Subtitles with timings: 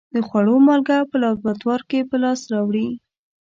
[0.15, 2.87] د خوړو مالګه په لابراتوار کې په لاس راوړي.